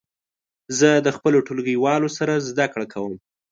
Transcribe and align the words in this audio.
زه 0.79 0.89
د 1.05 1.07
خپلو 1.15 1.37
ټولګیوالو 1.47 2.09
سره 2.17 2.33
زده 2.49 2.65
کړه 2.73 2.85
کوم. 2.93 3.13